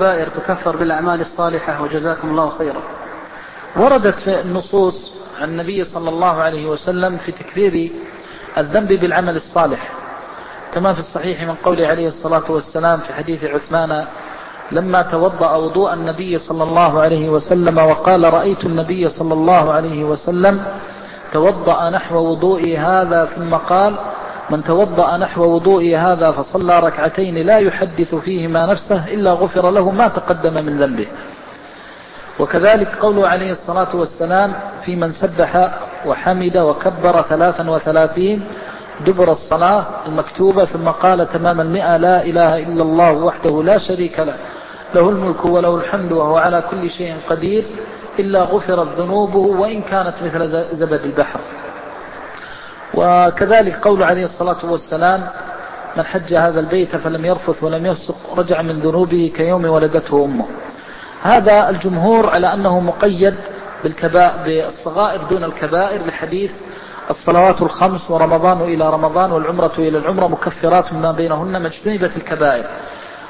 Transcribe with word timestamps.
الكبائر 0.00 0.28
تكفر 0.28 0.76
بالأعمال 0.76 1.20
الصالحة 1.20 1.82
وجزاكم 1.82 2.30
الله 2.30 2.50
خيرا. 2.58 2.82
وردت 3.76 4.14
في 4.14 4.40
النصوص 4.40 5.12
عن 5.40 5.48
النبي 5.48 5.84
صلى 5.84 6.08
الله 6.08 6.42
عليه 6.42 6.66
وسلم 6.66 7.16
في 7.16 7.32
تكفير 7.32 7.92
الذنب 8.58 8.88
بالعمل 8.88 9.36
الصالح. 9.36 9.88
كما 10.74 10.92
في 10.94 10.98
الصحيح 10.98 11.42
من 11.42 11.54
قوله 11.54 11.86
عليه 11.86 12.08
الصلاة 12.08 12.50
والسلام 12.50 13.00
في 13.00 13.12
حديث 13.12 13.44
عثمان 13.44 14.04
لما 14.72 15.02
توضأ 15.02 15.56
وضوء 15.56 15.92
النبي 15.92 16.38
صلى 16.38 16.62
الله 16.62 17.00
عليه 17.00 17.28
وسلم 17.28 17.78
وقال 17.78 18.32
رأيت 18.34 18.64
النبي 18.64 19.08
صلى 19.08 19.34
الله 19.34 19.72
عليه 19.72 20.04
وسلم 20.04 20.64
توضأ 21.32 21.90
نحو 21.90 22.16
وضوئي 22.16 22.78
هذا 22.78 23.24
ثم 23.24 23.54
قال 23.54 23.96
من 24.50 24.64
توضأ 24.64 25.16
نحو 25.16 25.42
وضوئي 25.42 25.96
هذا 25.96 26.32
فصلى 26.32 26.80
ركعتين 26.80 27.34
لا 27.46 27.58
يحدث 27.58 28.14
فيهما 28.14 28.66
نفسه 28.66 29.14
إلا 29.14 29.32
غفر 29.32 29.70
له 29.70 29.90
ما 29.90 30.08
تقدم 30.08 30.54
من 30.54 30.78
ذنبه. 30.78 31.06
وكذلك 32.38 32.88
قوله 33.00 33.28
عليه 33.28 33.52
الصلاة 33.52 33.96
والسلام 33.96 34.52
في 34.84 34.96
من 34.96 35.12
سبح 35.12 35.78
وحمد 36.06 36.56
وكبر 36.56 37.22
ثلاثا 37.22 37.70
وثلاثين 37.70 38.44
دبر 39.06 39.32
الصلاة 39.32 39.86
المكتوبة 40.06 40.64
ثم 40.64 40.88
قال 40.88 41.32
تمام 41.32 41.60
المئة 41.60 41.96
لا 41.96 42.22
إله 42.22 42.58
إلا 42.58 42.82
الله 42.82 43.12
وحده 43.12 43.62
لا 43.62 43.78
شريك 43.78 44.20
له. 44.20 44.34
له 44.94 45.08
الملك 45.08 45.44
وله 45.44 45.76
الحمد 45.76 46.12
وهو 46.12 46.36
على 46.36 46.62
كل 46.70 46.90
شيء 46.90 47.16
قدير 47.28 47.64
إلا 48.18 48.42
غفرت 48.42 48.88
ذنوبه 48.98 49.38
وإن 49.38 49.82
كانت 49.82 50.14
مثل 50.24 50.64
زبد 50.76 51.04
البحر. 51.04 51.40
وكذلك 52.94 53.76
قول 53.82 54.02
عليه 54.02 54.24
الصلاة 54.24 54.64
والسلام 54.64 55.26
من 55.96 56.04
حج 56.04 56.34
هذا 56.34 56.60
البيت 56.60 56.96
فلم 56.96 57.24
يرفث 57.24 57.64
ولم 57.64 57.86
يفسق 57.86 58.16
رجع 58.36 58.62
من 58.62 58.78
ذنوبه 58.78 59.32
كيوم 59.36 59.64
ولدته 59.64 60.24
أمه. 60.24 60.44
هذا 61.22 61.70
الجمهور 61.70 62.30
على 62.30 62.54
أنه 62.54 62.80
مقيد 62.80 63.34
بالصغائر 63.84 65.22
دون 65.30 65.44
الكبائر 65.44 66.06
لحديث 66.06 66.50
الصلوات 67.10 67.62
الخمس 67.62 68.10
ورمضان 68.10 68.60
إلى 68.60 68.90
رمضان 68.90 69.32
والعمرة 69.32 69.72
إلى 69.78 69.98
العمرة 69.98 70.26
مكفرات 70.26 70.92
ما 70.92 71.12
بينهن 71.12 71.62
مجتنبة 71.62 72.10
الكبائر. 72.16 72.64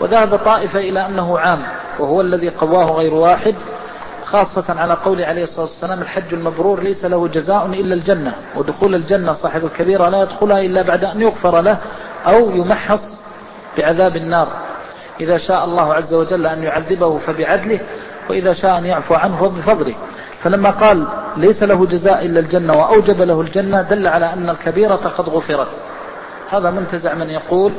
وذهب 0.00 0.36
طائفة 0.36 0.78
إلى 0.78 1.06
أنه 1.06 1.38
عام 1.38 1.62
وهو 1.98 2.20
الذي 2.20 2.48
قواه 2.48 2.84
غير 2.92 3.14
واحد 3.14 3.54
خاصة 4.32 4.64
على 4.68 4.94
قول 4.94 5.22
عليه 5.22 5.44
الصلاة 5.44 5.66
والسلام 5.66 6.02
الحج 6.02 6.34
المبرور 6.34 6.80
ليس 6.80 7.04
له 7.04 7.28
جزاء 7.28 7.66
إلا 7.66 7.94
الجنة 7.94 8.32
ودخول 8.56 8.94
الجنة 8.94 9.32
صاحب 9.32 9.64
الكبيرة 9.64 10.08
لا 10.08 10.22
يدخلها 10.22 10.60
إلا 10.60 10.82
بعد 10.82 11.04
أن 11.04 11.20
يغفر 11.20 11.60
له 11.60 11.78
أو 12.26 12.50
يمحص 12.50 13.20
بعذاب 13.78 14.16
النار. 14.16 14.48
إذا 15.20 15.38
شاء 15.38 15.64
الله 15.64 15.94
عز 15.94 16.14
وجل 16.14 16.46
أن 16.46 16.62
يعذبه 16.62 17.18
فبعدله 17.18 17.80
وإذا 18.30 18.52
شاء 18.52 18.78
أن 18.78 18.86
يعفو 18.86 19.14
عنه 19.14 19.36
فبفضله. 19.36 19.94
فلما 20.42 20.70
قال 20.70 21.06
ليس 21.36 21.62
له 21.62 21.86
جزاء 21.86 22.26
إلا 22.26 22.40
الجنة 22.40 22.72
وأوجب 22.72 23.22
له 23.22 23.40
الجنة 23.40 23.82
دل 23.82 24.06
على 24.06 24.32
أن 24.32 24.50
الكبيرة 24.50 24.94
قد 24.94 25.28
غفرت. 25.28 25.68
هذا 26.50 26.70
منتزع 26.70 27.14
من 27.14 27.30
يقول 27.30 27.72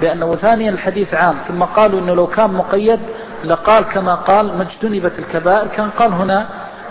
بأنه 0.00 0.36
ثانيا 0.36 0.70
الحديث 0.70 1.14
عام 1.14 1.34
ثم 1.48 1.62
قالوا 1.62 2.00
أنه 2.00 2.14
لو 2.14 2.26
كان 2.26 2.52
مقيد 2.52 3.00
لقال 3.44 3.84
كما 3.84 4.14
قال 4.14 4.58
ما 4.58 4.62
اجتنبت 4.62 5.18
الكبائر 5.18 5.68
كان 5.68 5.90
قال 5.90 6.12
هنا 6.12 6.46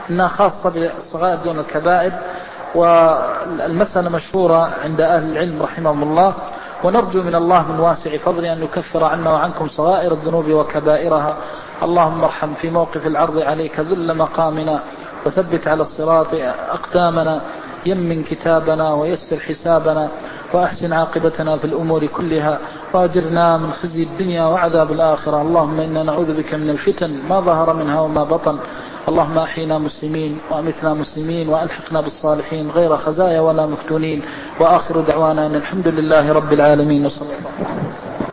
إنها 0.09 0.27
خاصة 0.27 0.69
بالصغائر 0.69 1.35
دون 1.43 1.59
الكبائر 1.59 2.13
والمسألة 2.75 4.09
مشهورة 4.09 4.69
عند 4.83 5.01
أهل 5.01 5.31
العلم 5.31 5.63
رحمهم 5.63 6.03
الله 6.03 6.33
ونرجو 6.83 7.23
من 7.23 7.35
الله 7.35 7.71
من 7.71 7.79
واسع 7.79 8.17
فضله 8.17 8.53
أن 8.53 8.63
يكفر 8.63 9.03
عنا 9.03 9.31
وعنكم 9.31 9.67
صغائر 9.69 10.11
الذنوب 10.11 10.49
وكبائرها. 10.49 11.37
اللهم 11.83 12.23
ارحم 12.23 12.53
في 12.53 12.69
موقف 12.69 13.07
العرض 13.07 13.39
عليك 13.39 13.79
ذل 13.79 14.17
مقامنا 14.17 14.79
وثبت 15.25 15.67
على 15.67 15.81
الصراط 15.81 16.27
أقدامنا 16.71 17.41
يمن 17.85 18.23
كتابنا 18.23 18.93
ويسر 18.93 19.39
حسابنا. 19.39 20.09
وأحسن 20.53 20.93
عاقبتنا 20.93 21.57
في 21.57 21.65
الأمور 21.65 22.05
كلها 22.05 22.59
وأجرنا 22.93 23.57
من 23.57 23.71
خزي 23.71 24.03
الدنيا 24.03 24.45
وعذاب 24.45 24.91
الآخرة. 24.91 25.41
اللهم 25.41 25.79
إنا 25.79 26.03
نعوذ 26.03 26.37
بك 26.37 26.53
من 26.53 26.69
الفتن 26.69 27.19
ما 27.29 27.39
ظهر 27.39 27.73
منها 27.73 27.99
وما 28.01 28.23
بطن. 28.23 28.57
اللهم 29.09 29.37
أحينا 29.37 29.77
مسلمين 29.77 30.37
وأمتنا 30.51 30.93
مسلمين 30.93 31.49
وألحقنا 31.49 32.01
بالصالحين 32.01 32.69
غير 32.69 32.97
خزايا 32.97 33.39
ولا 33.39 33.65
مفتونين. 33.65 34.21
وآخر 34.59 35.01
دعوانا 35.01 35.45
أن 35.45 35.55
الحمد 35.55 35.87
لله 35.87 36.33
رب 36.33 36.53
العالمين. 36.53 37.05
وصلى 37.05 37.21
الله 37.21 37.35
عليه 37.35 37.65
وسلم. 37.65 38.04